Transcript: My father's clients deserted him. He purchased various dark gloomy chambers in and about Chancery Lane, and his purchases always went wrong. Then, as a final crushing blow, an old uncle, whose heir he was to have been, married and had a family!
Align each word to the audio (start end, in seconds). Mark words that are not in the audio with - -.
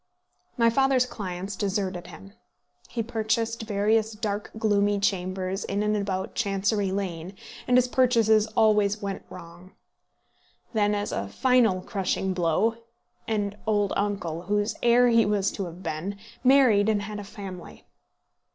My 0.57 0.71
father's 0.71 1.05
clients 1.05 1.55
deserted 1.55 2.07
him. 2.07 2.33
He 2.89 3.03
purchased 3.03 3.61
various 3.61 4.13
dark 4.13 4.49
gloomy 4.57 4.99
chambers 4.99 5.63
in 5.63 5.83
and 5.83 5.95
about 5.95 6.33
Chancery 6.33 6.91
Lane, 6.91 7.35
and 7.67 7.77
his 7.77 7.87
purchases 7.87 8.47
always 8.57 8.99
went 8.99 9.23
wrong. 9.29 9.73
Then, 10.73 10.95
as 10.95 11.11
a 11.11 11.27
final 11.27 11.81
crushing 11.81 12.33
blow, 12.33 12.77
an 13.27 13.55
old 13.67 13.93
uncle, 13.95 14.41
whose 14.41 14.75
heir 14.81 15.09
he 15.09 15.23
was 15.23 15.51
to 15.51 15.65
have 15.65 15.83
been, 15.83 16.17
married 16.43 16.89
and 16.89 17.03
had 17.03 17.19
a 17.19 17.23
family! 17.23 17.85